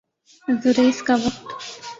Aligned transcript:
Azores 0.47 0.99
کا 1.07 1.15
وقت 1.25 1.47